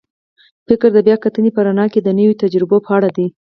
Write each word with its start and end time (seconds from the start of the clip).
فکر 0.67 0.89
د 0.93 0.97
بیا 1.07 1.15
کتنې 1.23 1.49
په 1.53 1.61
رڼا 1.65 1.85
کې 1.93 1.99
د 2.01 2.07
نویو 2.19 2.39
تجربو 2.41 2.77
په 2.85 2.91
اړه 2.97 3.09
دی. 3.17 3.27